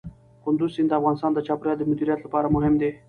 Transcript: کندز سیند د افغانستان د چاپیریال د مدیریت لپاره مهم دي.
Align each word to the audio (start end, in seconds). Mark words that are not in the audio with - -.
کندز 0.43 0.69
سیند 0.75 0.89
د 0.91 0.97
افغانستان 0.99 1.31
د 1.33 1.39
چاپیریال 1.47 1.77
د 1.79 1.83
مدیریت 1.91 2.19
لپاره 2.23 2.53
مهم 2.55 2.73
دي. 2.81 2.89